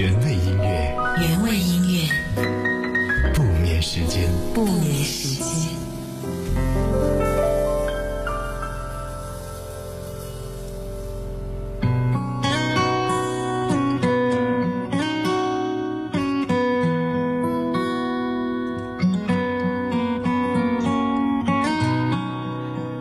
[0.00, 2.08] 原味音乐，原味音乐，
[3.34, 5.44] 不眠时间，不眠时间。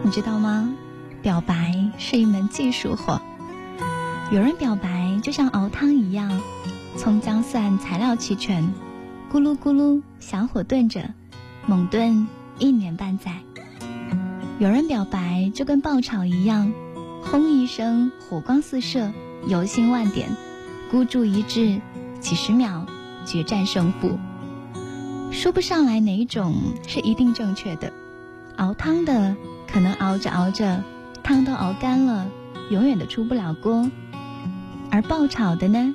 [0.03, 0.69] 你知道吗？
[1.21, 3.21] 表白是一门技术活。
[4.31, 6.29] 有人表白就像熬汤一样，
[6.99, 8.73] 葱姜蒜材料齐全，
[9.31, 11.13] 咕噜咕噜小火炖着，
[11.65, 13.37] 猛炖一年半载。
[14.59, 16.73] 有人表白就跟爆炒一样，
[17.23, 19.13] 轰一声火光四射，
[19.47, 20.27] 油星万点，
[20.91, 21.79] 孤注一掷
[22.19, 22.85] 几十秒
[23.25, 24.19] 决战胜负。
[25.31, 26.53] 说不上来哪一种
[26.85, 27.93] 是一定正确的。
[28.57, 29.37] 熬汤的。
[29.71, 30.83] 可能熬着熬着，
[31.21, 32.27] 汤都熬干了，
[32.71, 33.89] 永远都出不了锅；
[34.89, 35.93] 而爆炒的呢，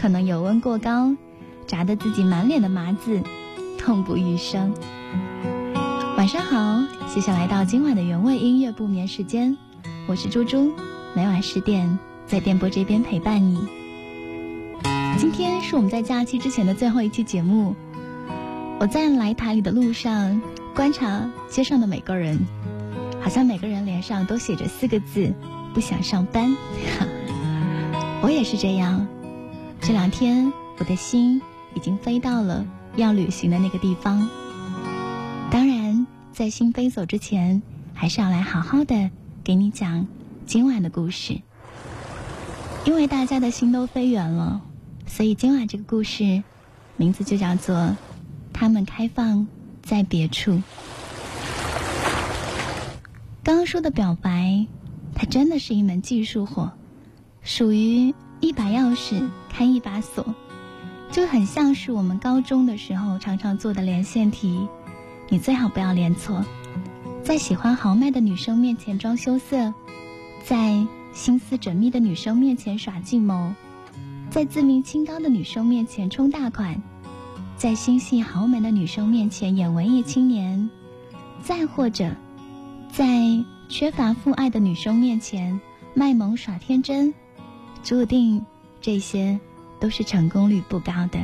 [0.00, 1.14] 可能油温过高，
[1.66, 3.22] 炸得自己满脸的麻子，
[3.78, 4.72] 痛不欲生。
[6.16, 9.58] 晚上好，谢谢来到今晚的原味音乐不眠时间，
[10.08, 10.72] 我是猪猪，
[11.14, 13.60] 每晚十点在电波这边陪伴你。
[15.18, 17.76] 今天是我们在假期之前的最后一期节目，
[18.78, 20.40] 我在来台里的路上
[20.74, 22.38] 观察街上的每个人。
[23.20, 25.34] 好像每个人脸上都写着四个字：
[25.74, 26.56] 不想上班。
[28.24, 29.06] 我也是这样。
[29.82, 31.40] 这两天，我的心
[31.74, 34.28] 已经飞到了要旅行的那个地方。
[35.50, 37.60] 当然，在心飞走之前，
[37.94, 39.10] 还是要来好好的
[39.42, 40.06] 给你讲
[40.46, 41.40] 今晚的故事。
[42.84, 44.60] 因为大家的心都飞远了，
[45.06, 46.42] 所以今晚这个故事
[46.96, 47.76] 名字就叫做
[48.52, 49.46] 《他们开放
[49.82, 50.52] 在别处》。
[53.42, 54.66] 刚刚说的表白，
[55.14, 56.70] 它真的是一门技术活，
[57.42, 60.34] 属于一把钥匙开一把锁，
[61.10, 64.66] 就很像是我们高中的时候常常做的连线题。
[65.28, 66.44] 你最好不要连错，
[67.22, 69.72] 在喜欢豪迈的女生面前装羞涩，
[70.44, 73.52] 在心思缜密的女生面前耍计谋，
[74.30, 76.82] 在自命清高的女生面前充大款，
[77.56, 80.68] 在心系豪门的女生面前演文艺青年，
[81.42, 82.10] 再或者。
[82.92, 83.06] 在
[83.68, 85.60] 缺乏父爱的女生面前
[85.94, 87.14] 卖萌耍天真，
[87.82, 88.44] 注定
[88.80, 89.38] 这些
[89.78, 91.18] 都是成功率不高的。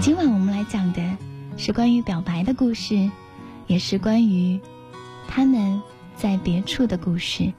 [0.00, 1.02] 今晚我们来讲的
[1.56, 3.10] 是关于表白的故事，
[3.66, 4.60] 也是关于
[5.28, 5.80] 他们
[6.16, 7.52] 在别处的故事。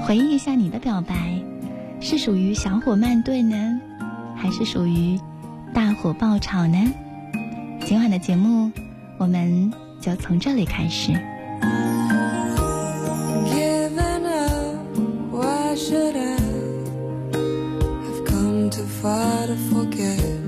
[0.00, 1.40] 回忆一下你的表白，
[2.00, 3.80] 是属于小火慢炖呢，
[4.36, 5.20] 还是属于
[5.72, 6.78] 大火爆炒呢？
[7.84, 8.70] 今晚的节目。
[9.18, 9.70] 我们
[10.00, 11.12] 就从这里开始。
[19.00, 20.39] try to forget.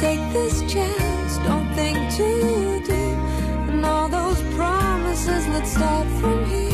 [0.00, 3.18] take this chance, don't think too deep.
[3.70, 6.67] And all those promises, let's start from here.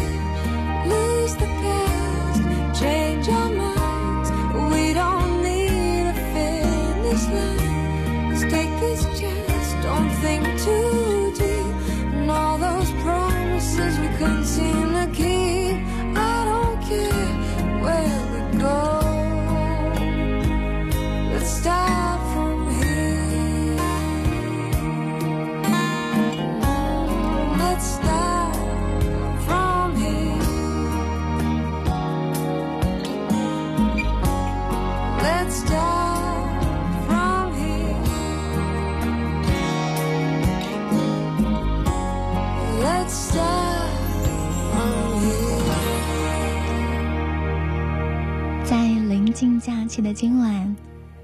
[49.65, 50.77] 假期的今晚，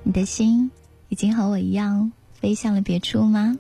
[0.03, 0.71] 你的心
[1.09, 3.59] 已经和我一样飞向了别处吗？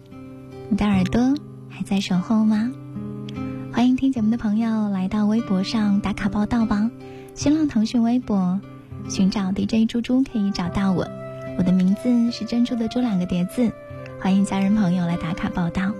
[0.70, 1.34] 你的耳朵
[1.68, 2.70] 还在守候吗？
[3.72, 6.90] 欢迎听节目的朋友来到微博上打卡报道吧。
[7.34, 8.60] 新浪、腾讯微博
[9.08, 11.06] 寻找 DJ 猪猪可以找到我，
[11.58, 13.70] 我的名字是珍珠的珠两个叠字。
[14.20, 15.92] 欢迎家人朋友来打卡报道。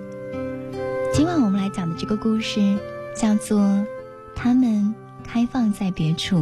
[1.13, 2.79] 今晚我们来讲的这个故事
[3.17, 3.61] 叫做
[4.35, 6.39] 《他们开放在别处》，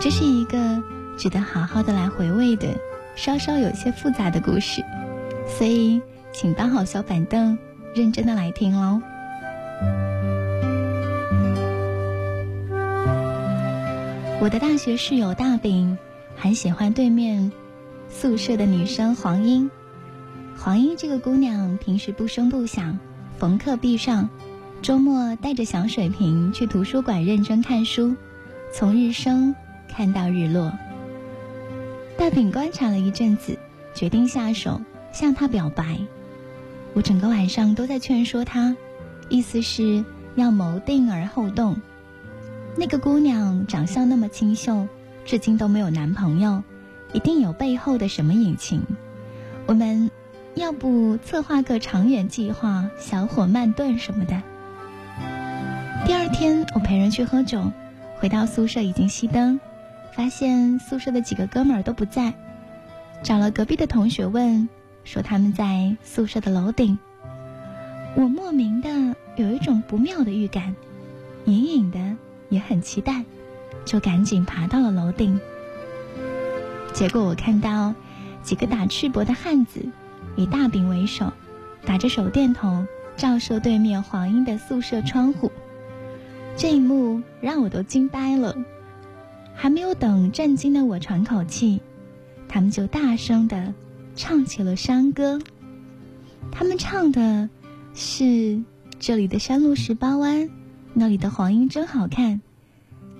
[0.00, 0.82] 这是一个。
[1.16, 2.68] 值得好好的来回味的，
[3.14, 4.84] 稍稍有些复杂的故事，
[5.46, 6.00] 所以
[6.32, 7.58] 请搬好小板凳，
[7.94, 9.00] 认真的来听喽。
[14.38, 15.96] 我的大学室友大饼
[16.36, 17.50] 很喜欢对面
[18.08, 19.70] 宿舍的女生黄英。
[20.58, 22.98] 黄英这个姑娘平时不声不响，
[23.38, 24.28] 逢课必上，
[24.82, 28.14] 周末带着小水瓶去图书馆认真看书，
[28.72, 29.54] 从日升
[29.88, 30.72] 看到日落。
[32.18, 33.58] 大饼观察了一阵子，
[33.94, 34.80] 决定下手
[35.12, 35.98] 向他表白。
[36.94, 38.74] 我整个晚上都在劝说他，
[39.28, 40.04] 意思是
[40.34, 41.76] 要谋定而后动。
[42.76, 44.88] 那个姑娘长相那么清秀，
[45.24, 46.62] 至今都没有男朋友，
[47.12, 48.82] 一定有背后的什么隐情。
[49.66, 50.10] 我们
[50.54, 54.42] 要不策划个长远计划，小火慢炖什么的。
[56.06, 57.70] 第二天，我陪人去喝酒，
[58.18, 59.60] 回到宿舍已经熄灯。
[60.16, 62.32] 发现宿舍的几个哥们儿都不在，
[63.22, 64.66] 找了隔壁的同学问，
[65.04, 66.98] 说他们在宿舍的楼顶。
[68.14, 68.88] 我莫名的
[69.36, 70.74] 有一种不妙的预感，
[71.44, 72.16] 隐隐的
[72.48, 73.26] 也很期待，
[73.84, 75.38] 就赶紧爬到了楼顶。
[76.94, 77.92] 结果我看到
[78.42, 79.84] 几个打赤膊的汉子，
[80.34, 81.30] 以大饼为首，
[81.84, 82.88] 打着手电筒
[83.18, 85.52] 照射对面黄英的宿舍窗户，
[86.56, 88.56] 这一幕让我都惊呆了。
[89.56, 91.80] 还没有等震惊的我喘口气，
[92.46, 93.74] 他们就大声的
[94.14, 95.40] 唱起了山歌。
[96.52, 97.48] 他们唱的
[97.94, 98.62] 是
[99.00, 100.48] 这里的山路十八弯，
[100.92, 102.40] 那里的黄莺真好看，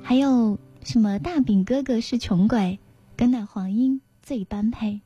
[0.03, 2.79] 还有什么大饼哥哥是穷鬼，
[3.17, 5.01] 跟那黄莺最般配。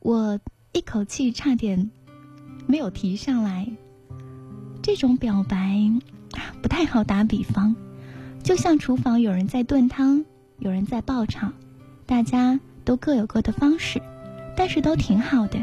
[0.00, 0.38] 我
[0.72, 1.90] 一口气差点
[2.66, 3.68] 没有提上来。
[4.82, 5.90] 这种表白
[6.62, 7.74] 不太好打比方。
[8.46, 10.24] 就像厨房有人在炖汤，
[10.60, 11.50] 有人在爆炒，
[12.06, 14.00] 大家都各有各的方式，
[14.56, 15.58] 但是都挺好的。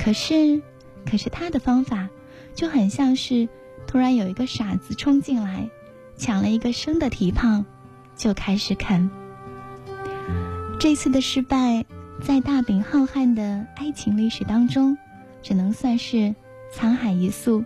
[0.00, 0.60] 可是，
[1.08, 2.08] 可是他的方法
[2.52, 3.48] 就很像是
[3.86, 5.70] 突然有一个傻子冲进来，
[6.16, 7.64] 抢了一个生的蹄膀，
[8.16, 9.08] 就开始啃。
[10.80, 11.84] 这次的失败，
[12.20, 14.98] 在大饼浩瀚的爱情历史当中，
[15.44, 16.34] 只能算是
[16.74, 17.62] 沧海一粟。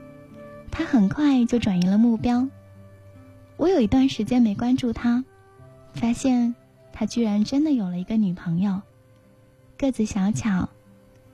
[0.71, 2.47] 他很快就转移了目标。
[3.59, 5.25] 我有一段时间没关注他，
[5.93, 6.55] 发现
[6.93, 8.81] 他居然真的有了一个女朋友，
[9.77, 10.69] 个子小巧，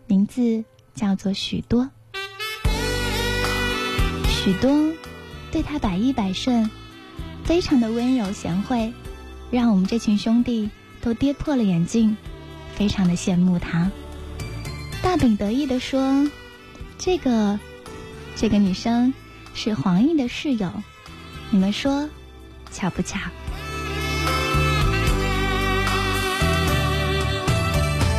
[0.06, 0.64] 名字
[0.94, 1.90] 叫做许多。
[4.26, 4.90] 许多
[5.52, 6.70] 对他百依百顺，
[7.44, 8.90] 非常的温柔贤惠，
[9.50, 10.70] 让我们这群兄弟
[11.02, 12.16] 都跌破了眼镜，
[12.74, 13.92] 非常的羡慕他。
[15.02, 16.26] 大饼得意的说
[16.96, 17.60] ：“这个，
[18.34, 19.12] 这个女生
[19.52, 20.72] 是黄奕的室友。”
[21.54, 22.10] 你们说
[22.72, 23.16] 巧不巧？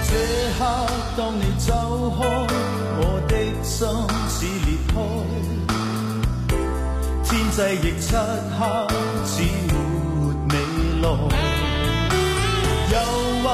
[0.07, 0.11] 这
[0.57, 0.65] 刻
[1.17, 2.23] 当你走开，
[2.97, 3.85] 我的心
[4.29, 4.95] 似裂开，
[7.25, 8.15] 天际亦漆
[8.57, 8.57] 黑，
[9.25, 9.43] 似
[10.47, 10.55] 没未
[11.01, 11.05] 来。
[12.93, 12.95] 忧
[13.41, 13.45] 郁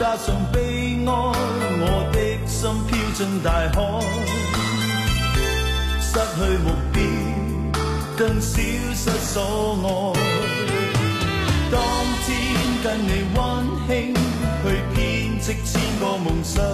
[0.00, 0.56] 加上悲
[1.06, 1.08] 哀，
[1.78, 2.16] 我的
[2.48, 3.78] 心飘进大海，
[6.00, 7.27] 失去目标。
[8.18, 8.60] 更消
[8.96, 9.88] 失所爱。
[11.70, 11.80] 当
[12.26, 12.26] 天
[12.82, 13.38] 跟你温
[13.86, 14.12] 馨
[14.64, 14.96] 去编
[15.40, 16.64] 织千个梦想，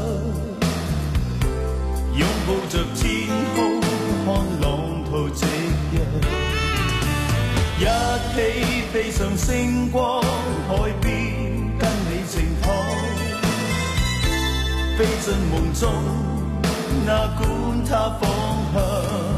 [2.16, 3.78] 拥抱着天空，
[4.24, 4.26] 看
[4.62, 5.44] 浪涛夕
[5.92, 6.00] 阳，
[7.78, 7.82] 一
[8.34, 8.36] 起
[8.90, 10.22] 飞上星光
[10.66, 10.72] 海
[11.02, 11.12] 边，
[11.78, 12.72] 跟你静躺，
[14.96, 15.92] 飞进梦中，
[17.04, 18.22] 哪管它方
[18.72, 19.33] 向。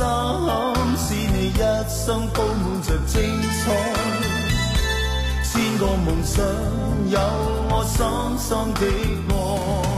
[0.00, 0.06] 心，
[0.96, 3.62] 使你一生布满着精彩。
[5.44, 6.42] 千个梦想，
[7.10, 7.20] 有
[7.68, 7.98] 我深
[8.38, 8.80] 深的
[9.28, 9.89] 爱。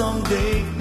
[0.00, 0.79] 深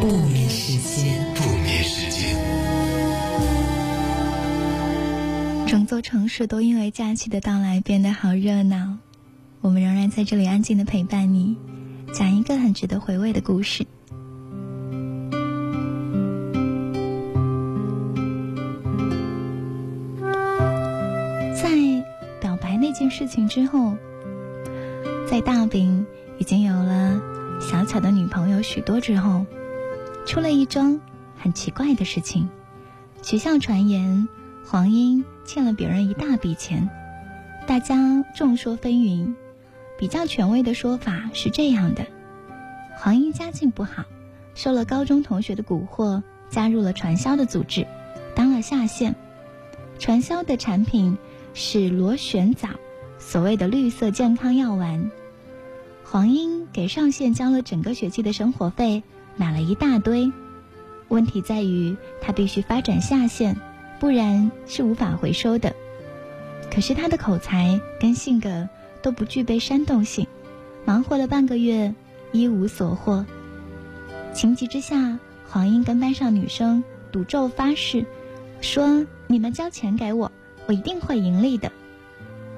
[0.00, 1.34] 不眠时间。
[1.34, 2.36] 不眠时间。
[5.66, 8.98] 整座城市都因为假期的到来变得好热闹，
[9.60, 11.56] 我们仍然在这里安静的陪伴你，
[12.12, 13.86] 讲一个很值得回味的故事。
[21.54, 21.70] 在
[22.40, 23.96] 表白那件事情之后，
[25.28, 26.06] 在大饼
[26.38, 27.20] 已经有了
[27.64, 29.46] 小巧的女朋友许多之后，
[30.26, 31.00] 出了一桩
[31.38, 32.46] 很奇怪的事情。
[33.22, 34.28] 学校传言
[34.66, 36.90] 黄英欠了别人一大笔钱，
[37.66, 39.34] 大家众说纷纭。
[39.98, 42.04] 比较权威的说法是这样的：
[42.98, 44.04] 黄英家境不好，
[44.54, 47.86] 受了高中同学的蛊惑，加入了传销的组织，
[48.36, 49.14] 当了下线。
[49.98, 51.16] 传销的产品
[51.54, 52.68] 是螺旋藻，
[53.18, 55.10] 所谓的绿色健康药丸。
[56.04, 59.02] 黄英给上线交了整个学期的生活费，
[59.36, 60.30] 买了一大堆。
[61.08, 63.56] 问题在于他必须发展下线，
[63.98, 65.74] 不然是无法回收的。
[66.70, 68.68] 可是他的口才跟性格
[69.02, 70.26] 都不具备煽动性，
[70.84, 71.94] 忙活了半个月，
[72.32, 73.24] 一无所获。
[74.32, 75.18] 情急之下，
[75.48, 76.82] 黄英跟班上女生
[77.12, 78.04] 赌咒发誓，
[78.60, 80.30] 说：“你们交钱给我，
[80.66, 81.70] 我一定会盈利的。”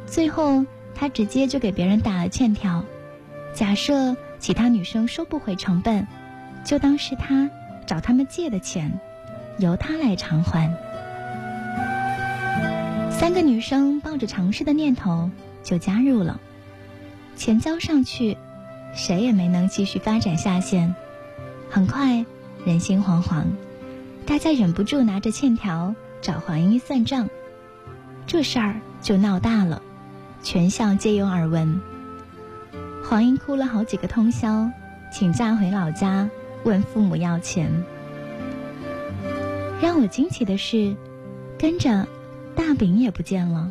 [0.06, 2.84] 最后，他直接就给别人打了欠条。
[3.56, 6.06] 假设其他女生收不回成本，
[6.62, 7.48] 就当是他
[7.86, 9.00] 找他们借的钱，
[9.58, 10.70] 由他来偿还。
[13.10, 15.30] 三个女生抱着尝试的念头
[15.62, 16.38] 就加入了，
[17.34, 18.36] 钱交上去，
[18.94, 20.94] 谁也没能继续发展下线。
[21.70, 22.26] 很快，
[22.66, 23.44] 人心惶惶，
[24.26, 27.30] 大家忍不住拿着欠条找黄英算账，
[28.26, 29.80] 这事儿就闹大了，
[30.42, 31.80] 全校皆有耳闻。
[33.08, 34.68] 黄英哭了好几个通宵，
[35.12, 36.28] 请假回老家
[36.64, 37.70] 问父母要钱。
[39.80, 40.96] 让我惊奇的是，
[41.56, 42.08] 跟着
[42.56, 43.70] 大饼也不见了，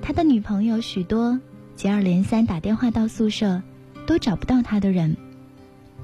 [0.00, 1.38] 他的女朋友许多
[1.76, 3.62] 接二连三打电话到宿舍，
[4.06, 5.14] 都找不到他的人。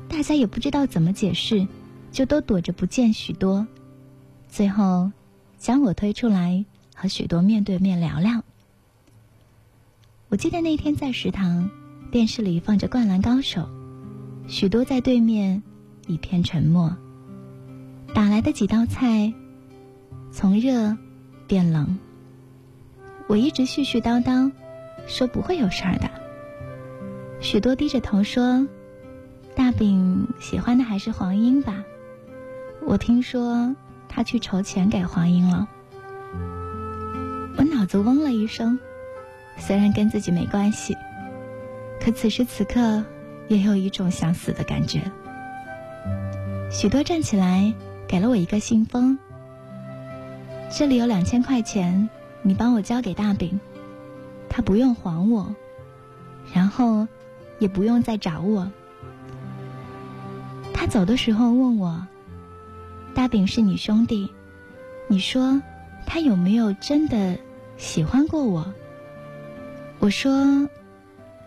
[0.06, 1.66] 大家也不知道怎么解释，
[2.12, 3.66] 就都躲着不见许多。
[4.50, 5.10] 最后，
[5.56, 6.62] 将我推出来
[6.94, 8.42] 和许多面对面聊聊。
[10.28, 11.70] 我记得那天在食堂，
[12.14, 13.62] 电视里放着《灌篮高手》，
[14.46, 15.64] 许多在对面
[16.06, 16.96] 一片沉默。
[18.14, 19.34] 打来的几道菜，
[20.30, 20.96] 从热
[21.48, 21.98] 变冷。
[23.26, 24.52] 我一直絮絮叨叨，
[25.08, 26.08] 说不会有事儿的。
[27.40, 28.64] 许多低着头说。
[29.56, 31.82] 大饼喜欢的还是黄英吧？
[32.86, 33.74] 我听说
[34.08, 35.66] 他去筹钱给黄英了。
[37.56, 38.78] 我脑子嗡了一声，
[39.58, 40.96] 虽然跟自己没关系，
[42.00, 43.04] 可此时此刻
[43.48, 45.00] 也有一种想死的感觉。
[46.70, 47.72] 许多站起来
[48.06, 49.18] 给了我一个信封，
[50.70, 52.08] 这里有两千块钱，
[52.42, 53.60] 你帮我交给大饼，
[54.48, 55.54] 他不用还我，
[56.52, 57.06] 然后
[57.58, 58.70] 也不用再找我。
[60.72, 62.06] 他走的时候问我
[63.14, 64.28] ：“大饼是你兄弟，
[65.06, 65.62] 你说
[66.04, 67.38] 他有没有真的
[67.76, 68.74] 喜欢过我？”
[70.00, 70.68] 我说：“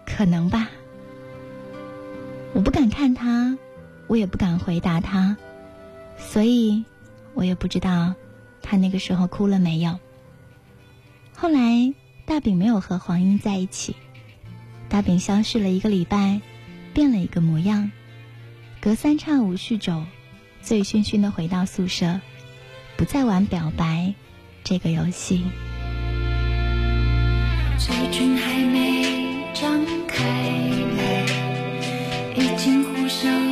[0.07, 0.69] 可能吧。”
[2.55, 3.55] 我不敢看他，
[4.07, 5.37] 我也不敢回答他，
[6.17, 6.85] 所以
[7.35, 8.15] 我也不知道
[8.63, 9.99] 他那个时候哭了没有。
[11.35, 11.93] 后来
[12.25, 13.95] 大饼没有和黄英在一起，
[14.89, 16.41] 大饼消失了一个礼拜，
[16.95, 17.91] 变了一个模样。
[18.79, 20.03] 隔三差五酗酒，
[20.61, 22.19] 醉醺醺的回到宿舍，
[22.95, 24.15] 不再玩表白
[24.63, 25.43] 这个游戏。
[27.77, 29.16] 嘴唇还没
[29.59, 30.23] 张开
[30.97, 31.25] 来，
[32.35, 33.46] 已经互相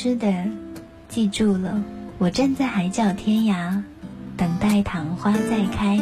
[0.00, 0.32] 了；消失的，
[1.10, 1.82] 记住了。
[2.16, 3.82] 我站在海角天涯，
[4.34, 6.00] 等待昙花再开。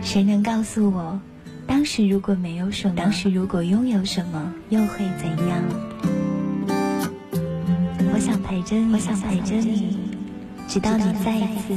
[0.00, 1.20] 谁能告诉我，
[1.66, 5.62] 当时如果没有什么，当时如果拥有什么，又会怎样？
[8.12, 9.98] 我想陪着你，我想陪着你，
[10.66, 11.74] 直到你再一次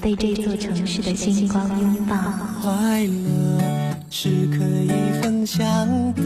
[0.00, 2.16] 被这座城市的星光拥抱。
[2.62, 3.60] 快乐
[4.08, 4.88] 是可以
[5.20, 5.66] 分享
[6.14, 6.22] 的，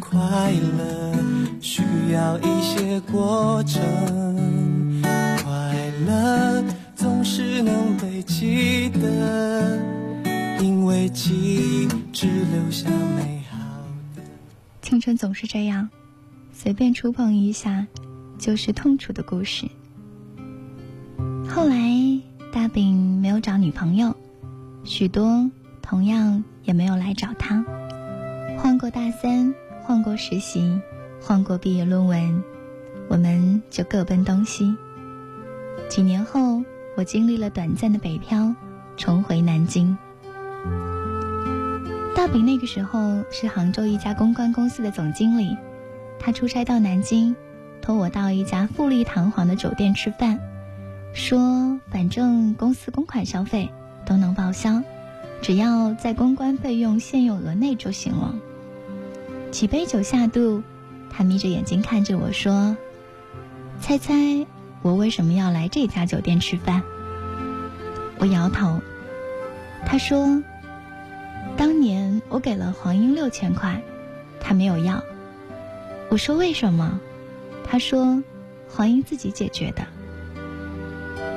[0.00, 0.18] 快
[0.50, 1.17] 乐
[1.60, 3.82] 需要一些过程，
[5.02, 9.78] 快乐总是能被记得，
[10.60, 13.58] 因为记忆只留下美好
[14.16, 14.22] 的。
[14.82, 15.88] 青春总是这样，
[16.52, 17.86] 随便触碰一下，
[18.38, 19.66] 就是痛楚的故事。
[21.48, 21.76] 后来，
[22.52, 24.14] 大饼没有找女朋友，
[24.84, 25.50] 许多
[25.82, 27.64] 同样也没有来找他。
[28.58, 30.80] 换过大三，换过实习，
[31.20, 32.42] 换过毕业论文，
[33.08, 34.74] 我们就各奔东西。
[35.88, 36.62] 几年后，
[36.96, 38.54] 我经历了短暂的北漂，
[38.96, 39.96] 重回南京。
[42.14, 45.56] 大饼那个时候是杭州一家公关公司的总经理，
[46.18, 47.34] 他出差到南京，
[47.80, 50.40] 托我到一家富丽堂皇的酒店吃饭，
[51.12, 53.70] 说反正公司公款消费
[54.04, 54.82] 都能报销，
[55.40, 58.34] 只要在公关费用限用额内就行了。
[59.50, 60.62] 几杯酒下肚，
[61.10, 62.76] 他眯着眼睛看着我说
[63.80, 64.46] ：“猜猜
[64.82, 66.82] 我为什么要来这家酒店吃饭？”
[68.18, 68.80] 我摇头。
[69.86, 70.42] 他说。
[71.56, 73.82] 当年我给了黄英六千块，
[74.38, 75.02] 他没有要。
[76.08, 77.00] 我说为什么？
[77.68, 78.22] 他说
[78.68, 79.84] 黄英自己解决的。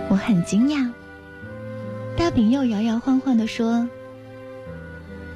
[0.10, 0.92] 我很惊讶。
[2.16, 3.90] 大饼又摇摇晃晃地说：“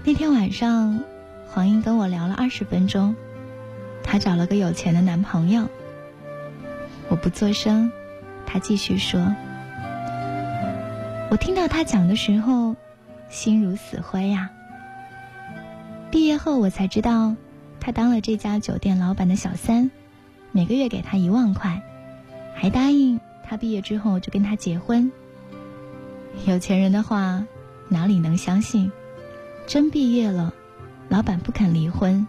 [0.05, 0.99] 那天晚上，
[1.47, 3.15] 黄英跟我聊了二十分钟，
[4.05, 5.67] 她找了个有钱的男朋友。”
[7.09, 7.91] 我不作声，
[8.45, 9.35] 她继续说
[11.29, 12.75] ：“我听到她讲的时候，
[13.29, 14.51] 心如死灰呀。”
[16.11, 17.35] 毕业后，我才知道，
[17.81, 19.91] 他当了这家酒店老板的小三，
[20.51, 21.81] 每个月给他一万块，
[22.55, 25.11] 还答应他毕业之后就跟他结婚。
[26.45, 27.45] 有钱人的话，
[27.89, 28.91] 哪里能相信？
[29.67, 30.53] 真毕业了，
[31.09, 32.25] 老板不肯离婚，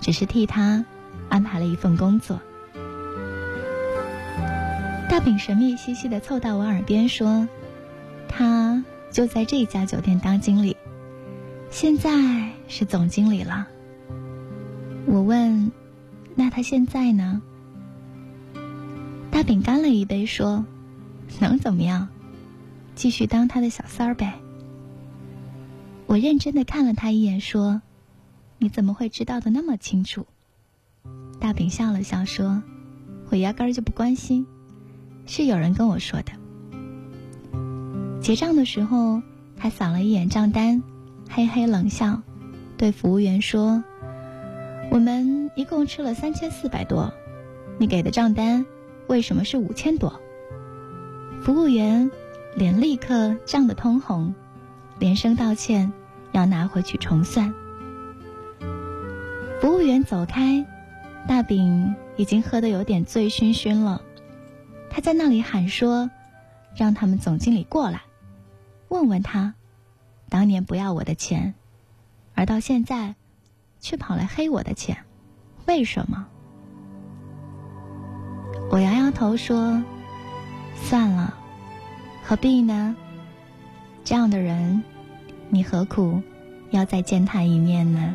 [0.00, 0.84] 只是替他
[1.28, 2.40] 安排了一份工作。
[5.08, 7.46] 大饼神秘兮兮的凑到我耳边说
[8.28, 10.76] ：“他就在这家酒店当经理。”
[11.70, 13.68] 现在是总经理了。
[15.06, 15.70] 我问
[16.34, 17.42] ：“那他现在呢？”
[19.30, 20.64] 大饼干了一杯说
[21.40, 22.08] ：“能怎么样？
[22.94, 24.34] 继续当他的小三儿呗。”
[26.06, 27.82] 我认真的看了他一眼说
[28.58, 30.26] ：“你怎么会知道的那么清楚？”
[31.44, 32.62] 大饼笑了笑说
[33.28, 34.46] ：“我压根儿就不关心，
[35.26, 36.32] 是有人跟我说的。”
[38.18, 39.20] 结账的时候，
[39.54, 40.82] 他扫了一眼账单。
[41.28, 42.22] 嘿嘿冷笑，
[42.78, 43.84] 对服务员说
[44.90, 47.12] ：“我们一共吃了三千四百多，
[47.76, 48.64] 你给的账单
[49.06, 50.18] 为什么是五千多？”
[51.44, 52.10] 服务员
[52.56, 54.34] 脸立刻涨得通红，
[54.98, 55.92] 连声道歉，
[56.32, 57.52] 要拿回去重算。
[59.60, 60.64] 服务员走开，
[61.26, 64.00] 大饼已经喝得有点醉醺醺了，
[64.90, 66.10] 他在那里喊说
[66.76, 68.02] ：“让他们总经理过来，
[68.88, 69.54] 问问他。”
[70.28, 71.54] 当年不要我的钱，
[72.34, 73.14] 而到现在，
[73.80, 74.96] 却跑来黑我的钱，
[75.66, 76.26] 为什么？
[78.70, 79.82] 我摇摇头说
[80.74, 81.34] ：“算了，
[82.24, 82.96] 何必呢？
[84.02, 84.82] 这样的人，
[85.50, 86.20] 你何苦
[86.70, 88.14] 要再见他一面呢？”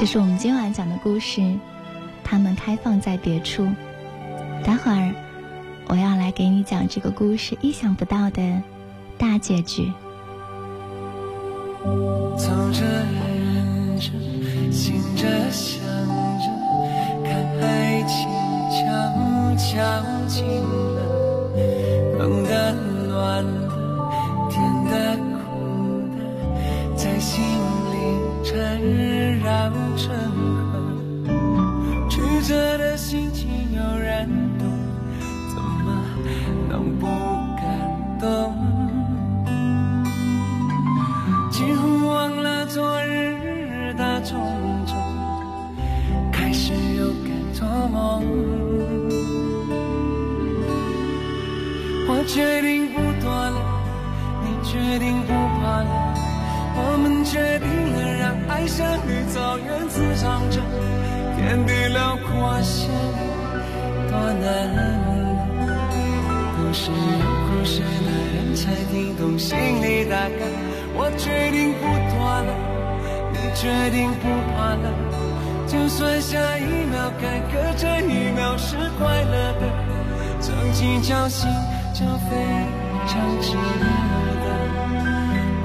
[0.00, 1.42] 这是我们今晚讲的故事，
[2.24, 3.68] 他们开放在别处。
[4.64, 5.12] 待会儿。
[5.88, 8.62] 我要来给你讲这个故事意想不到的
[9.18, 9.92] 大结局。
[11.84, 14.10] 走着，忍着，
[14.72, 15.84] 醒着，想
[16.38, 16.46] 着，
[17.22, 18.26] 看爱情
[18.70, 18.80] 悄
[19.56, 19.76] 悄
[20.26, 20.98] 近了，
[22.18, 22.72] 冷的，
[23.06, 23.68] 暖的，
[24.48, 27.94] 甜的，苦的，在心里
[28.42, 28.80] 缠
[29.42, 30.14] 绕成
[31.24, 34.49] 河，曲折的心情悠然。
[68.70, 70.46] 才听懂心里大概。
[70.94, 71.82] 我决定不
[72.14, 72.54] 躲了，
[73.32, 74.86] 你决定不怕了，
[75.66, 79.66] 就算下一秒坎坷，这一秒是快乐的，
[80.40, 81.50] 曾经侥幸
[81.92, 82.36] 就非
[83.08, 83.84] 常值得。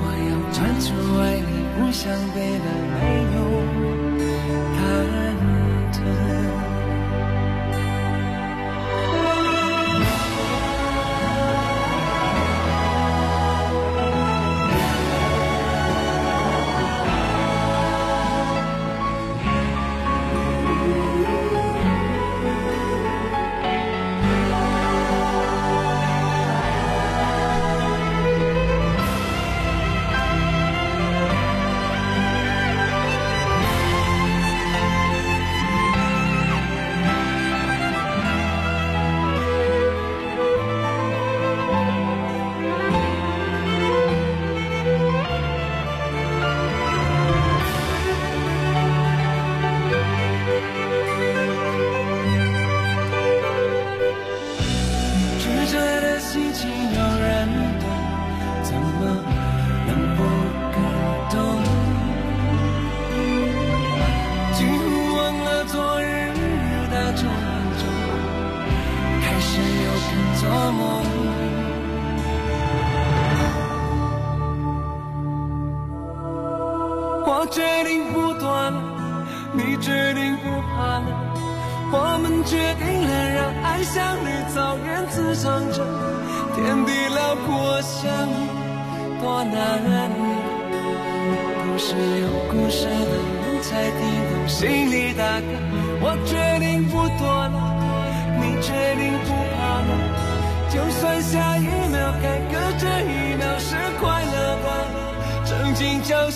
[0.01, 0.89] 我要专注
[1.21, 3.37] 爱你，不想别的，没有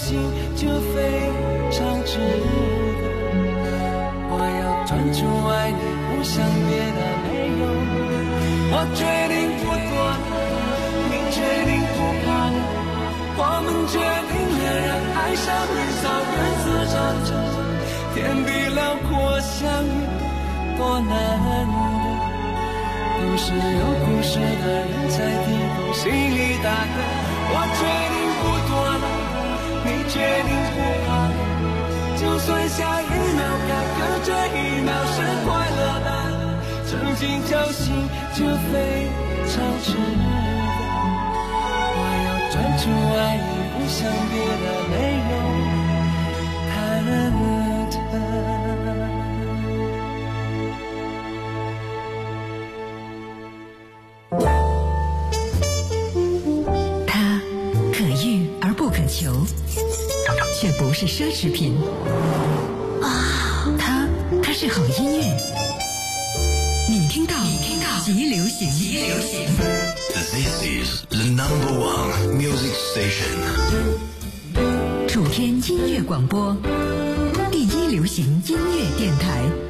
[0.09, 0.17] 经侥幸
[0.55, 0.97] 就非
[1.69, 3.69] 常值得。
[4.31, 5.77] 我要专注爱你，
[6.09, 7.29] 不想别的没
[7.61, 7.63] 有。
[8.71, 10.33] 我决定不躲了，
[11.09, 11.37] 你决
[11.69, 12.27] 定不怕。
[12.49, 12.57] 了。
[13.37, 17.29] 我们决定了，让爱像绿草原滋长着，
[18.15, 19.09] 天地辽阔
[19.41, 19.87] 相遇
[20.75, 21.09] 多难
[21.69, 21.77] 得。
[23.19, 26.97] 都是有故事的人才听懂心里大概。
[27.51, 28.71] 我决定不躲，
[30.09, 31.07] 决定不怕。
[32.19, 36.09] 就算下一秒改革，这一秒是快乐的。
[36.85, 37.85] 曾经侥幸
[38.33, 38.37] 就
[38.71, 38.73] 非
[39.47, 39.97] 常值得。
[41.95, 42.83] 我要专注
[43.15, 43.97] 爱你，不想
[44.31, 44.93] 别的，没
[45.29, 45.33] 有
[46.69, 46.73] 忐
[47.05, 47.13] 忑。
[57.07, 57.09] 它
[57.93, 58.27] 可遇
[58.61, 59.45] 而不可求，
[60.59, 61.73] 却不是奢侈品。
[63.01, 64.05] 啊，它
[64.43, 65.23] 它是好音乐。
[66.89, 69.47] 你听到，你听到，极流行，极流行。
[70.11, 73.39] This is the number one music station.
[75.07, 76.53] 楚天音乐广播，
[77.49, 79.68] 第一流行音乐电台。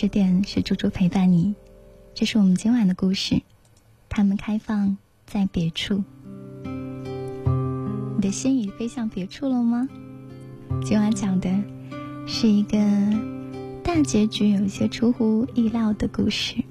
[0.00, 1.54] 十点是猪猪陪伴你。
[2.14, 3.42] 这是我们今晚的故事，
[4.08, 6.02] 他们开放在别处。
[8.16, 9.86] 你的心已飞向别处了吗？
[10.82, 11.50] 今晚讲的
[12.26, 12.78] 是一个
[13.84, 16.64] 大结局有一些出乎意料的故事。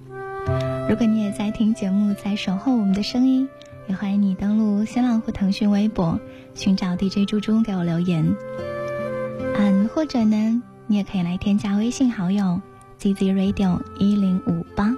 [0.89, 3.47] 如果你也在听节目，在守候我们的声音，
[3.87, 6.19] 也欢迎你登录新浪或腾讯微博，
[6.55, 8.35] 寻找 DJ 猪猪给我留言。
[9.55, 12.59] 嗯，或者呢，你也可以来添加微信好友
[12.99, 14.93] CZ Radio 一零五八。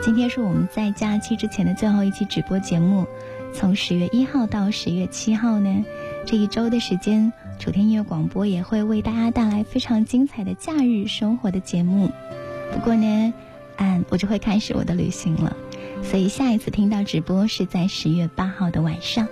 [0.00, 3.04] 今天是我们在假期之前的最后一期直播节目，
[3.52, 5.84] 从十月一号到十月七号呢，
[6.24, 12.12] 这一周的时间，楚天音乐广播也会为大家带来非常精彩的假日生活的节目。
[12.72, 13.34] 不过呢，
[13.78, 15.56] 嗯，我就会开始我的旅行了，
[16.04, 19.26] 所以下一次听到直播是在十月八号的晚上。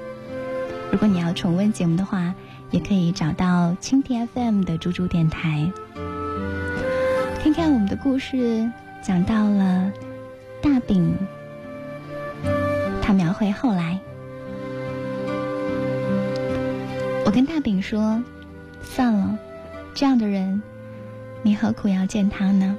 [0.90, 2.34] 如果你要重温节目的话，
[2.72, 5.70] 也可以找到蜻蜓 FM 的猪猪电台。
[7.44, 9.92] 看看我们的故事，讲到了
[10.62, 11.14] 大饼，
[13.02, 14.00] 他描绘后来。
[17.26, 18.24] 我跟大饼说
[18.80, 19.38] ：“算了，
[19.92, 20.62] 这样的人，
[21.42, 22.78] 你何苦要见他呢？”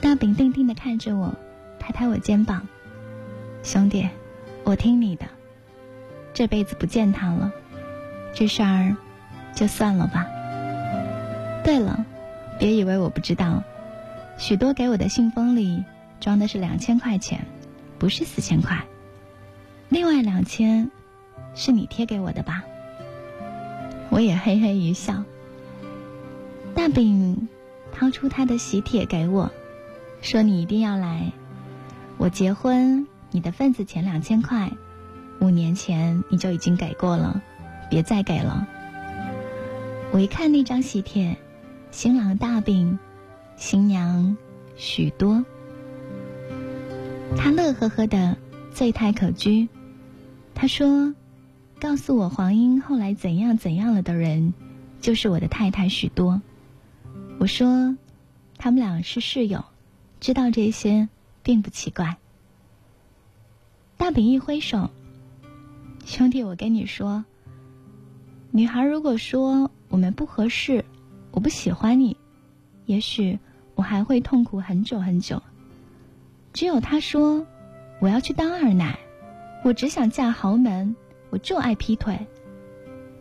[0.00, 1.34] 大饼定定的看着我，
[1.80, 2.64] 拍拍我肩膀
[3.64, 4.08] ：“兄弟，
[4.62, 5.26] 我听你的，
[6.32, 7.50] 这辈子不见他了，
[8.32, 8.94] 这事儿
[9.52, 10.24] 就算了吧。
[11.64, 12.06] 对了，
[12.58, 13.62] 别以为我不知道，
[14.38, 15.84] 许多给我的信封里
[16.20, 17.46] 装的是两千块钱，
[17.98, 18.84] 不是四千块。
[19.88, 20.90] 另外两千，
[21.54, 22.64] 是你贴给我的吧？”
[24.10, 25.24] 我也嘿嘿一笑。
[26.74, 27.48] 大饼
[27.92, 29.50] 掏出他的喜帖给我，
[30.22, 31.32] 说：“你一定要来。
[32.16, 34.70] 我结婚，你的份子钱两千块，
[35.40, 37.42] 五年前你就已经给过了，
[37.90, 38.66] 别再给了。”
[40.12, 41.36] 我一看那张喜帖，
[41.96, 42.98] 新郎大饼，
[43.56, 44.36] 新娘
[44.76, 45.42] 许多。
[47.38, 48.36] 他乐呵呵的，
[48.70, 49.66] 醉态可掬。
[50.54, 51.14] 他说。
[51.78, 54.52] 告诉我黄英后来怎样怎样了的人，
[55.00, 56.42] 就是我的太太许多。
[57.38, 57.96] 我说，
[58.58, 59.64] 他们俩是室友，
[60.20, 61.08] 知道这些
[61.42, 62.18] 并不奇怪。
[63.96, 64.90] 大饼一挥手，
[66.04, 67.24] 兄弟，我跟你说，
[68.50, 70.84] 女孩如果说我们不合适，
[71.36, 72.16] 我不喜欢你，
[72.86, 73.38] 也许
[73.74, 75.42] 我还会痛苦很久很久。
[76.54, 77.46] 只有他说
[78.00, 78.98] 我要去当二奶，
[79.62, 80.96] 我只想嫁豪门。
[81.28, 82.26] 我就爱劈腿，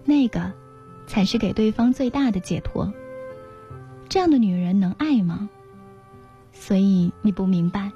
[0.05, 0.53] 那个
[1.07, 2.93] 才是给对方最大的解脱。
[4.07, 5.49] 这样的女人能爱吗？
[6.53, 7.91] 所以你不明白，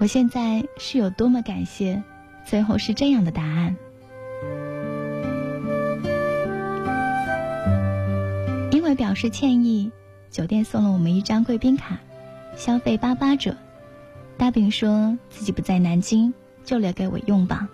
[0.00, 2.02] 我现在是有多么感谢，
[2.44, 3.76] 最后是这样的答案。
[8.94, 9.90] 为表示歉意，
[10.30, 11.98] 酒店送了我们一张贵宾卡，
[12.56, 13.56] 消费八八折。
[14.36, 16.32] 大饼说自己不在南京，
[16.64, 17.68] 就留给我用吧。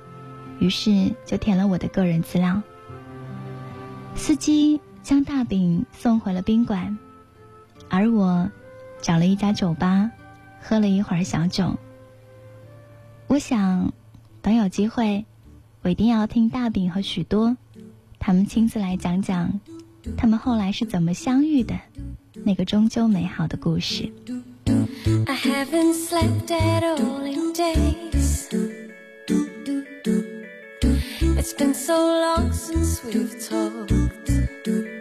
[0.61, 2.62] 于是就填了我的个人资料。
[4.14, 6.96] 司机将大饼送回了宾馆，
[7.90, 8.50] 而我
[9.02, 10.11] 找了一家酒吧，
[10.62, 11.76] 喝了一会儿小酒。
[13.26, 13.92] 我想，
[14.40, 15.26] 等有机会，
[15.83, 17.59] 我一定要听大饼和许多
[18.18, 19.61] 他们亲自来讲讲
[20.16, 21.78] 他们后来是怎么相遇的
[22.44, 24.10] 那个终究美好的故事。
[25.26, 28.48] I haven't slept at all in days.
[31.36, 34.99] It's been so long since we've talked.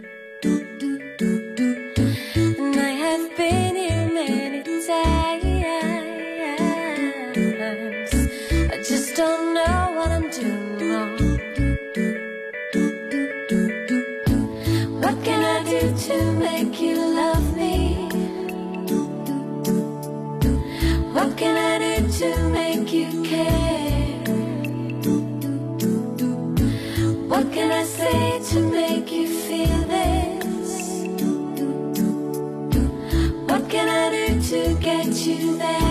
[21.40, 24.17] Can I do to make you care?
[27.29, 30.71] What can I say to make you feel this?
[33.48, 35.88] What can I do to get you there?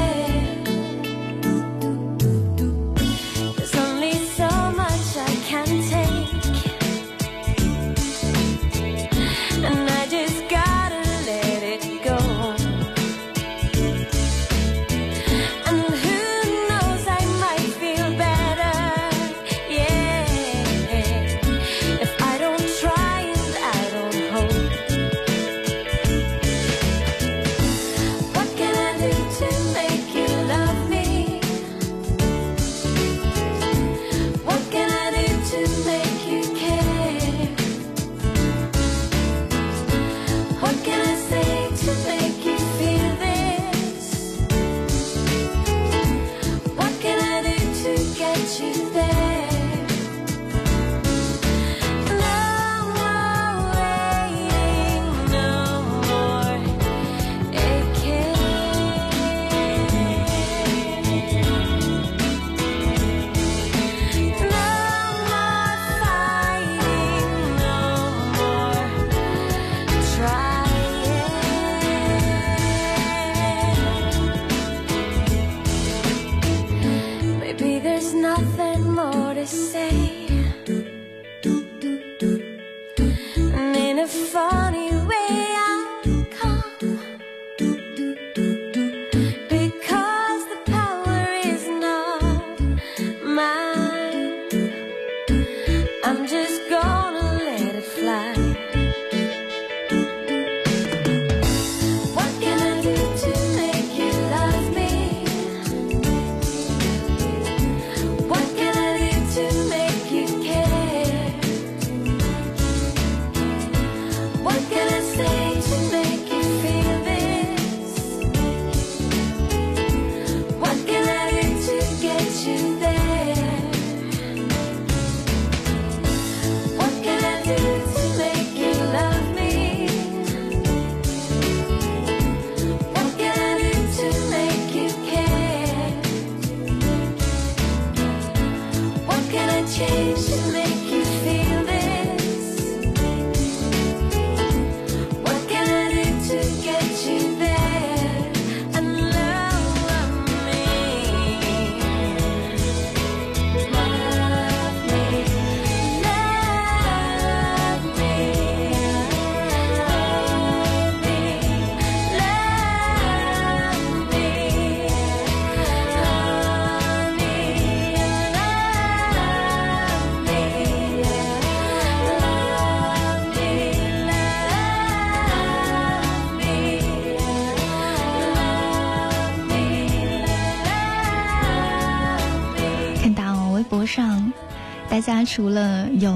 [185.14, 186.12] 家除了有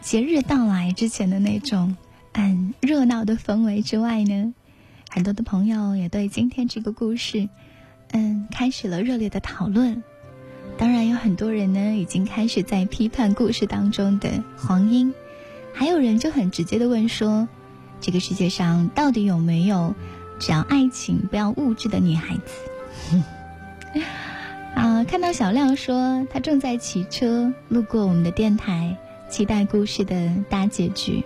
[0.00, 1.94] 节日到来之前的那种
[2.32, 4.54] 嗯热闹的氛围之外呢，
[5.10, 7.50] 很多的朋友也对今天这个故事
[8.12, 10.02] 嗯开始了热烈的讨论。
[10.78, 15.12] 当然，有很多人呢已经开始在批判故事当中的黄莺，
[15.74, 17.46] 还有人就很直接的问说：
[18.00, 19.94] 这个世界上到底有没有
[20.40, 23.22] 只要爱情不要物质的女孩子？
[24.74, 28.96] 啊，看到小亮说他正在骑车路过我们的电台，
[29.28, 31.22] 期待故事的大结局。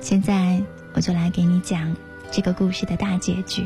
[0.00, 0.60] 现在
[0.94, 1.96] 我就来给你讲
[2.30, 3.64] 这个故事的大结局。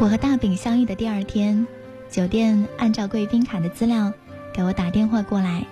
[0.00, 1.66] 我和大饼相遇的第二天，
[2.10, 4.12] 酒店按照贵宾卡的资料
[4.52, 5.66] 给我打电话过来，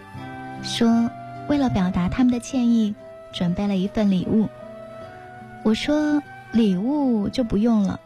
[0.62, 1.10] 说
[1.48, 2.94] 为了表达他们的歉意，
[3.32, 4.48] 准备了一份礼物。
[5.66, 7.98] 我说礼物就不用了，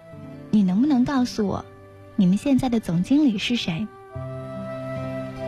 [0.51, 1.63] 你能不能告诉我，
[2.17, 3.87] 你们现在的总经理是谁？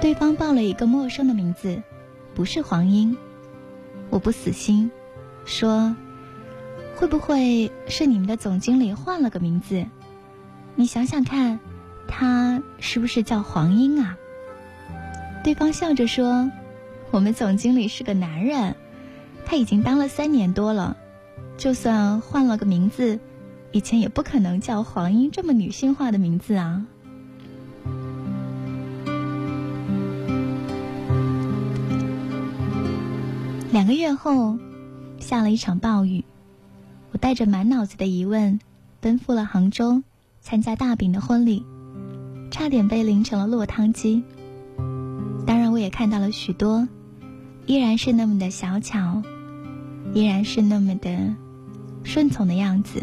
[0.03, 1.83] 对方报了一个陌生的名字，
[2.35, 3.17] 不是黄英。
[4.11, 4.91] 我不死心，
[5.47, 5.97] 说
[6.97, 9.87] 会不会是你们的总经理换了个名字？
[10.75, 11.61] 你想想看，
[12.09, 14.19] 他是不是叫黄英啊？
[15.43, 16.51] 对方笑着说
[17.11, 18.77] ：“我们总经理是个男人，
[19.47, 20.99] 他已经当了三年多了，
[21.63, 23.21] 就算换了个名字，
[23.71, 26.85] 以前也不可能叫黄英这么女性化的名字啊。”
[33.71, 34.59] 两个月后，
[35.21, 36.25] 下了一场暴雨，
[37.13, 38.59] 我带着满脑子的疑问，
[39.01, 40.03] 奔赴了杭州。
[40.41, 41.65] 参加大饼的婚礼，
[42.51, 44.25] 差点被淋成了落汤鸡。
[45.47, 46.89] 当然，我也看到了许多，
[47.67, 49.23] 依然是那么的小巧，
[50.13, 51.37] 依然是那么的
[52.05, 53.03] 顺从的样子。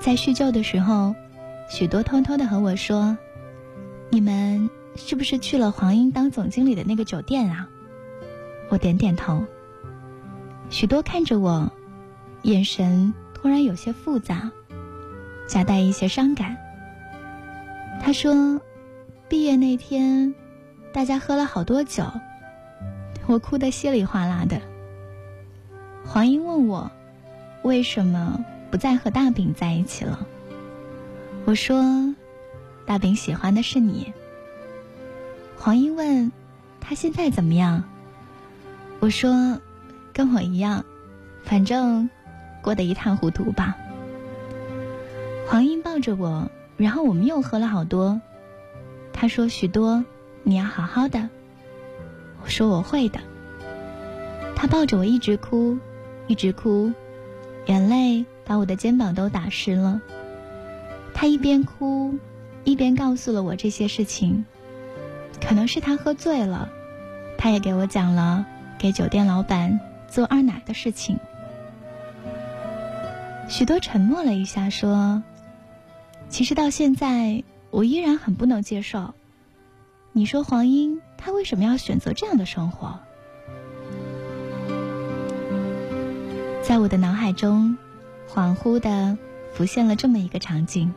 [0.00, 1.14] 在叙旧的时候，
[1.68, 3.16] 许多偷偷的和我说
[4.10, 7.68] ：“你们是不是去了黄英当总经理的那个酒店啊？”
[8.68, 9.44] 我点点头。
[10.70, 11.70] 许多看着我，
[12.42, 14.50] 眼神突然有些复杂。
[15.48, 16.56] 夹带一些伤感。
[18.00, 18.60] 他说
[19.28, 20.34] ：“毕业那天，
[20.92, 22.04] 大家喝了好多酒，
[23.26, 24.60] 我哭得稀里哗啦的。”
[26.06, 26.90] 黄英问我
[27.62, 30.26] ：“为什么不再和大饼在一起了？”
[31.44, 32.14] 我说
[32.86, 34.12] ：“大饼喜欢的是你。”
[35.58, 36.32] 黄英问
[36.80, 37.84] ：“他现在怎么样？”
[39.00, 39.60] 我说
[40.12, 40.84] ：“跟我一样，
[41.42, 42.08] 反正
[42.62, 43.76] 过得一塌糊涂吧。”
[45.48, 48.20] 黄英抱着我，然后我们又喝了好多。
[49.12, 50.04] 他说：“许多，
[50.44, 51.28] 你要好好的。”
[52.42, 53.20] 我说：“我会的。”
[54.56, 55.78] 他抱着我一直哭，
[56.28, 56.92] 一直哭，
[57.66, 60.00] 眼泪把我的肩膀都打湿了。
[61.14, 62.18] 他一边哭，
[62.64, 64.44] 一边告诉了我这些事情。
[65.40, 66.68] 可能是他喝醉了，
[67.36, 68.46] 他也给我讲了
[68.78, 71.18] 给酒店老板做二奶的事情。
[73.48, 75.22] 许多沉默了一下，说。
[76.28, 79.12] 其实到现在，我依然很不能接受。
[80.12, 82.98] 你说黄英她为什么要选择这样的生活？
[86.72, 87.76] 在我的脑海中，
[88.26, 89.18] 恍惚的
[89.52, 90.90] 浮现了这么一个场景：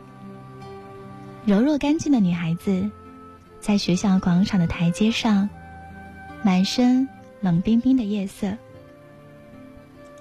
[1.44, 2.90] 柔弱干净的女孩子，
[3.60, 5.50] 在学校广场的台阶上，
[6.42, 7.06] 满身
[7.42, 8.56] 冷冰冰的夜色。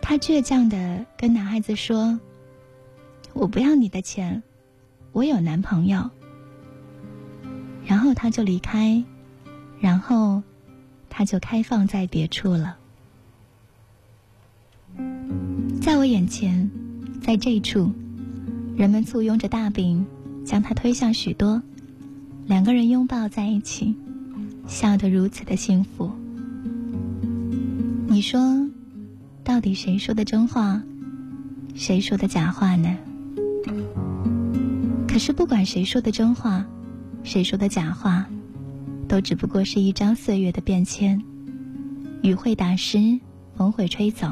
[0.01, 2.19] 她倔强的跟男孩子说
[3.31, 4.43] ：“我不要你的钱。”
[5.13, 6.09] 我有男朋友，
[7.85, 9.01] 然后他就离开，
[9.79, 10.43] 然后
[11.09, 12.77] 他就开放在别处了。
[15.81, 16.69] 在我眼前，
[17.21, 17.91] 在这处，
[18.75, 20.05] 人们簇拥着大饼，
[20.43, 21.61] 将它推向许多，
[22.47, 23.95] 两个人拥抱在一起，
[24.67, 26.11] 笑得如此的幸福。
[28.07, 28.67] 你说，
[29.43, 30.81] 到底谁说的真话，
[31.75, 32.97] 谁说的假话呢？
[35.07, 36.65] 可是，不管谁说的真话，
[37.23, 38.25] 谁说的假话，
[39.07, 41.21] 都只不过是一张岁月的变迁。
[42.21, 43.19] 雨会打湿，
[43.55, 44.31] 风会吹走，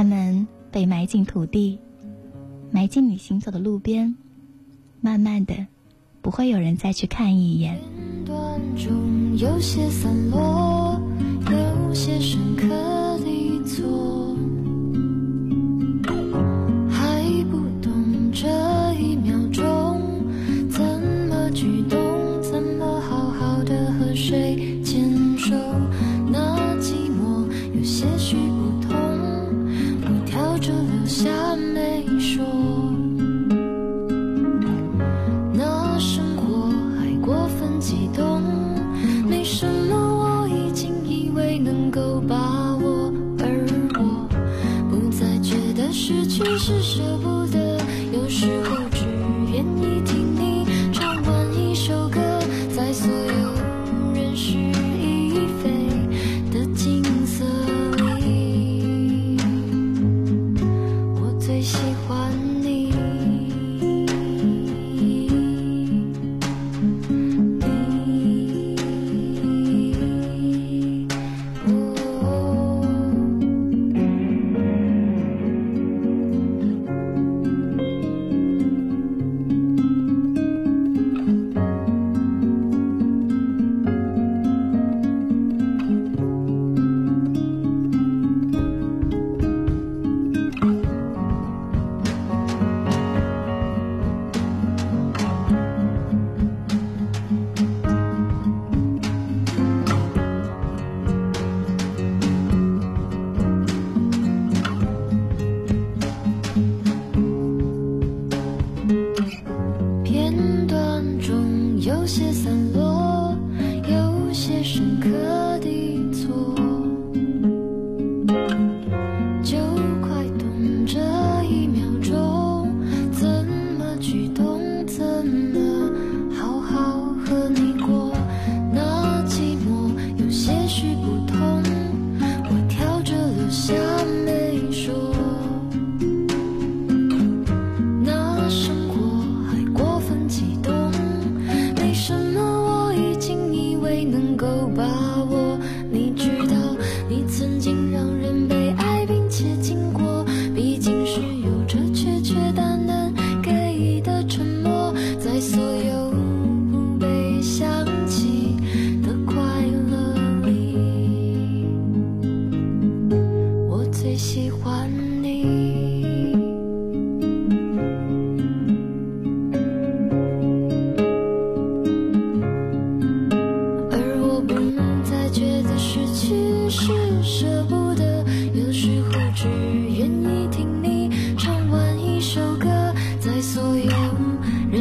[0.00, 1.78] 他们被埋进土地，
[2.70, 4.16] 埋进你行走的路边，
[5.02, 5.66] 慢慢的，
[6.22, 7.78] 不会有人再去看一眼。
[9.36, 10.98] 有些散落，
[11.50, 12.66] 有些深刻
[13.18, 14.09] 的错。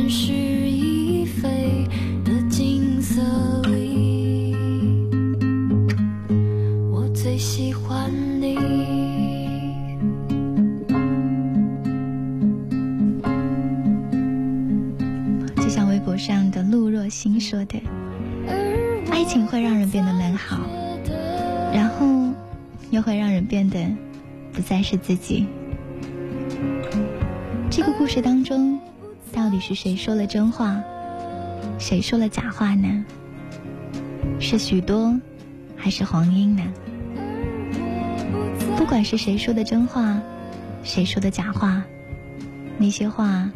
[0.10, 1.88] 人事已非
[2.26, 3.22] 的景色
[3.68, 4.56] 里，
[6.92, 8.56] 我最喜欢你。
[15.58, 17.80] 就像微博上的陆若星说的，
[19.12, 20.60] 爱情会让人变得美好，
[21.72, 22.34] 然后
[22.90, 23.78] 又会让人变得
[24.54, 25.46] 不再是自己。
[27.70, 28.80] 这个故事当中，
[29.50, 30.80] 到底是谁说了真话，
[31.80, 33.04] 谁说了假话呢？
[34.40, 35.20] 是许多，
[35.76, 36.62] 还是黄莺呢？
[38.78, 40.22] 不管是谁说的真话，
[40.84, 41.84] 谁说的假话，
[42.78, 43.50] 那些话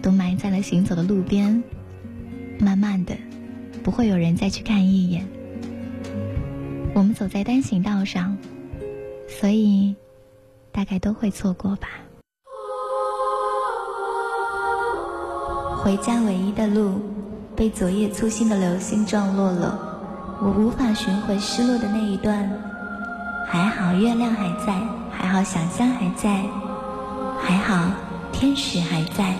[0.00, 1.62] 都埋在了行走的路边，
[2.58, 3.14] 慢慢的，
[3.82, 5.28] 不会有人再去看一眼。
[6.94, 8.38] 我们走在单行道上，
[9.28, 9.94] 所以
[10.72, 11.88] 大概都会错过吧。
[15.82, 17.00] 回家唯一的路，
[17.54, 19.78] 被昨夜粗心的流星撞落了，
[20.40, 22.50] 我无法寻回失落的那一段。
[23.46, 24.74] 还好月亮还在，
[25.10, 26.42] 还好想象还在，
[27.40, 27.90] 还好
[28.32, 29.36] 天使还在。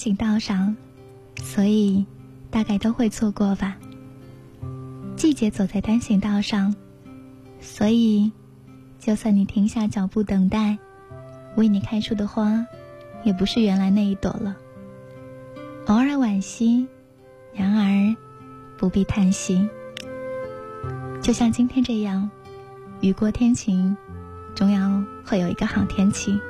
[0.00, 0.74] 行道上，
[1.42, 2.06] 所以
[2.50, 3.76] 大概都会错过吧。
[5.14, 6.74] 季节走在单行道上，
[7.60, 8.32] 所以
[8.98, 10.78] 就算你停下脚步等待，
[11.56, 12.66] 为你开出的花，
[13.24, 14.56] 也不是原来那一朵了。
[15.88, 16.86] 偶尔惋惜，
[17.52, 18.16] 然而
[18.78, 19.68] 不必叹息。
[21.20, 22.30] 就像今天这样，
[23.02, 23.94] 雨过天晴，
[24.54, 26.40] 终要会有一个好天气。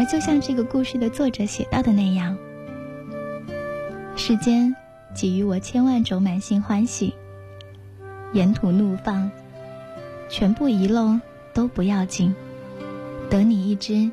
[0.00, 2.38] 而就像这个故事的作者写到的那样，
[4.16, 4.74] 世间
[5.14, 7.12] 给予我千万种满心欢喜，
[8.32, 9.30] 沿途怒放，
[10.30, 11.20] 全部遗漏
[11.52, 12.34] 都不要紧，
[13.28, 14.10] 得你一只，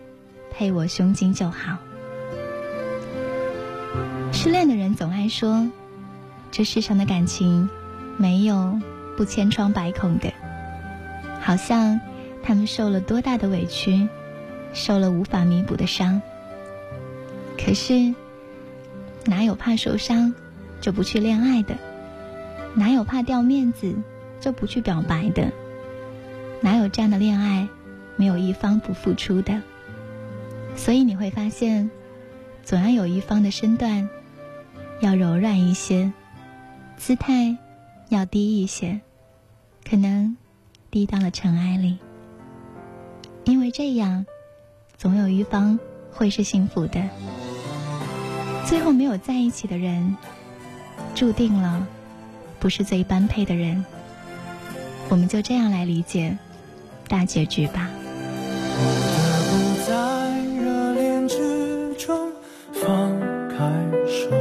[0.51, 1.77] 配我胸襟就好。
[4.33, 5.69] 失恋的人总爱说，
[6.51, 7.69] 这世上的感情
[8.17, 8.77] 没有
[9.15, 10.33] 不千疮百孔的，
[11.39, 12.01] 好像
[12.43, 14.09] 他们受了多大的委屈。
[14.73, 16.21] 受了无法弥补的伤。
[17.57, 18.13] 可是，
[19.25, 20.33] 哪有怕受伤
[20.79, 21.75] 就不去恋爱的？
[22.75, 23.95] 哪有怕掉面子
[24.39, 25.51] 就不去表白的？
[26.61, 27.67] 哪有这样的恋爱
[28.15, 29.61] 没有一方不付出的？
[30.75, 31.89] 所以你会发现，
[32.63, 34.07] 总要有一方的身段
[35.01, 36.13] 要柔软一些，
[36.97, 37.57] 姿态
[38.09, 39.01] 要低一些，
[39.87, 40.37] 可能
[40.91, 41.97] 低到了尘埃里。
[43.43, 44.25] 因为这样，
[44.97, 45.79] 总有一方
[46.11, 46.99] 会是幸福的。
[48.65, 50.17] 最后没有在一起的人，
[51.13, 51.85] 注定了
[52.59, 53.85] 不是最般配的人。
[55.09, 56.35] 我们就这样来理解
[57.07, 57.89] 大结局吧。
[59.87, 62.31] 在热恋之中
[62.73, 63.11] 放
[63.49, 63.71] 开
[64.07, 64.31] 手，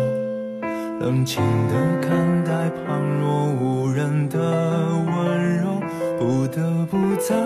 [1.00, 1.36] 冷静
[1.68, 5.80] 地看待旁若无人的温柔，
[6.18, 7.36] 不得不在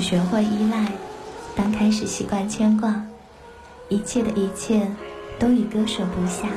[0.00, 0.86] 学会依赖，
[1.54, 3.02] 当开始习惯牵挂，
[3.88, 4.90] 一切的一切
[5.38, 6.48] 都已割舍不下。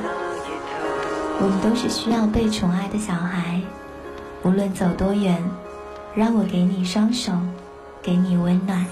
[1.40, 3.60] 我们都是需要被宠爱的小孩，
[4.42, 5.42] 无论走多远，
[6.14, 7.32] 让我给你双手，
[8.00, 8.86] 给你温暖。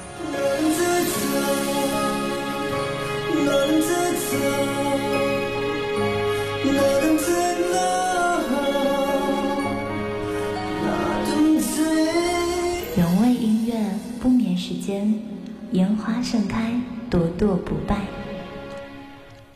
[16.30, 18.06] 盛开，朵朵不败。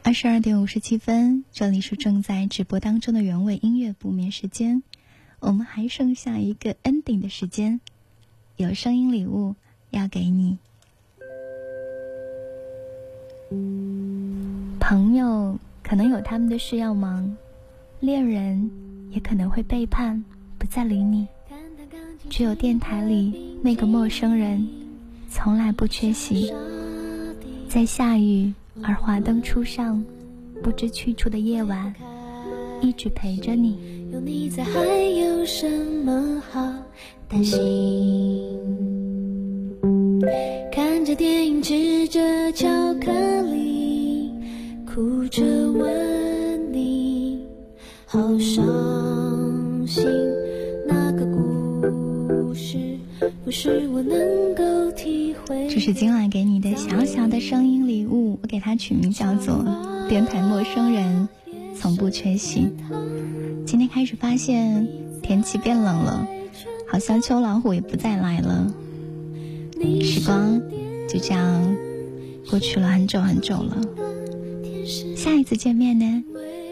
[0.03, 4.83] 二十二点五十七分，这里是正在直播当中的原味音乐不眠时间，
[5.39, 7.81] 我们还剩下一个 ending 的时间，
[8.57, 9.55] 有声音礼物
[9.91, 10.59] 要给你。
[14.81, 17.37] 朋友可能有他们的事要忙，
[18.01, 18.69] 恋人
[19.13, 20.25] 也可能会背叛，
[20.59, 21.29] 不再理你。
[22.29, 24.69] 只有电台里那个陌生人，
[25.35, 26.55] 从来不缺席，
[27.69, 28.53] 在下雨
[28.85, 30.03] 而华灯初上、
[30.63, 31.93] 不知去处的夜晚，
[32.81, 33.77] 一直陪着你。
[34.13, 34.81] 有你在，还
[35.19, 35.69] 有什
[36.05, 36.63] 么好
[37.29, 37.59] 担心？
[40.71, 42.69] 看着电影，吃着巧
[43.01, 43.11] 克
[43.43, 44.33] 力，
[44.87, 47.45] 哭着问你，
[48.07, 48.65] 好伤
[53.45, 55.69] 不是我能够体会。
[55.69, 59.57] 这是今晚给你的小小的声音礼物，我给它取名叫做
[60.09, 61.29] 《电台陌生人》，
[61.79, 62.73] 从不缺席。
[63.67, 64.89] 今天开始发现
[65.23, 66.27] 天气变冷了，
[66.91, 68.75] 好像秋老虎也不再来了。
[70.01, 70.59] 时光
[71.07, 71.77] 就这样
[72.49, 73.77] 过去了很久很久了。
[75.15, 76.25] 下一次见面呢，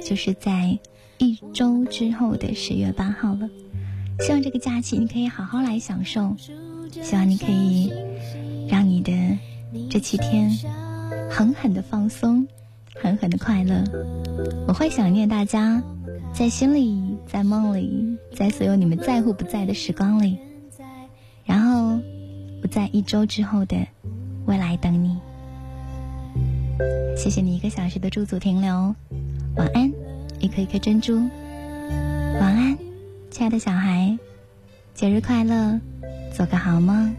[0.03, 0.79] 就是在
[1.19, 3.51] 一周之后的十月八号了。
[4.21, 6.37] 希望这个假期你可以好好来享受，
[7.01, 7.93] 希望你可以
[8.69, 9.13] 让你的
[9.89, 10.51] 这七天
[11.31, 12.47] 狠狠的放松，
[12.95, 13.83] 狠狠的快乐。
[14.69, 15.83] 我会想念大家，
[16.35, 20.39] 在心里，在梦里，在所有你们在乎不在的时光里，
[21.47, 21.99] 然后
[22.63, 23.77] 我在一周之后的
[24.45, 25.17] 未来等你。
[27.17, 28.95] 谢谢你一个小时的驻足停留，
[29.57, 29.91] 晚安，
[30.41, 32.77] 一颗一颗珍珠，晚安，
[33.31, 34.19] 亲爱的小孩，
[34.95, 35.81] 节日快乐，
[36.33, 37.15] 做个好梦。